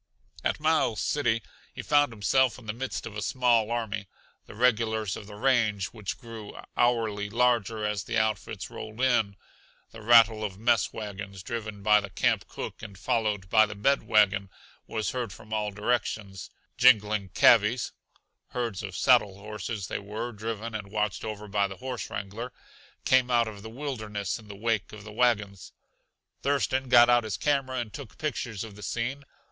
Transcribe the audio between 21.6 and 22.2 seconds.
the horse